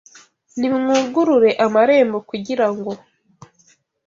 Nimwugurure 0.59 1.51
amarembo 1.65 2.17
kugira 2.29 2.67
ngo 2.75 2.91